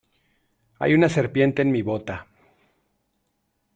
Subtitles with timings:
[0.79, 2.25] Hay una serpiente en mi bota.